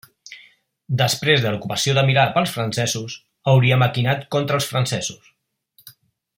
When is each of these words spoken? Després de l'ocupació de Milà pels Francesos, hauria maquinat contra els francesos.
Després 1.01 1.43
de 1.43 1.51
l'ocupació 1.55 1.93
de 1.97 2.05
Milà 2.07 2.23
pels 2.37 2.55
Francesos, 2.57 3.19
hauria 3.53 3.79
maquinat 3.85 4.27
contra 4.37 4.61
els 4.61 4.71
francesos. 4.73 5.93